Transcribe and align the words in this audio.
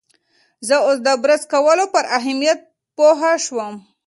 زه 0.67 0.75
اوس 0.85 0.97
د 1.07 1.09
برس 1.21 1.43
کولو 1.53 1.85
پر 1.93 2.03
اهمیت 2.17 2.59
پوه 2.95 3.21
شوم. 3.45 3.73